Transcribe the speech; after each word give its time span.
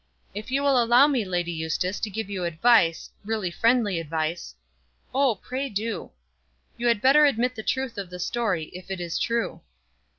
"If 0.33 0.49
you 0.49 0.63
will 0.63 0.83
allow 0.83 1.05
me, 1.05 1.23
Lady 1.23 1.51
Eustace, 1.51 1.99
to 1.99 2.09
give 2.09 2.27
you 2.27 2.43
advice, 2.43 3.11
really 3.23 3.51
friendly 3.51 3.99
advice" 3.99 4.55
"Oh, 5.13 5.35
pray 5.35 5.69
do." 5.69 6.09
"You 6.75 6.87
had 6.87 7.03
better 7.03 7.25
admit 7.27 7.53
the 7.53 7.61
truth 7.61 7.99
of 7.99 8.09
the 8.09 8.17
story, 8.19 8.71
if 8.73 8.89
it 8.89 8.99
is 8.99 9.19
true." 9.19 9.61